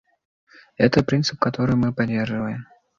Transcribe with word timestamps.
Это 0.77 1.03
принцип, 1.03 1.37
который 1.39 1.75
мы 1.75 1.93
поддерживаем. 1.93 2.65